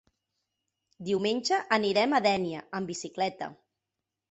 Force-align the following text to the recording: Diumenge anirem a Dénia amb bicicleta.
Diumenge 1.09 1.59
anirem 1.77 2.17
a 2.19 2.23
Dénia 2.29 2.65
amb 2.81 2.93
bicicleta. 2.95 3.53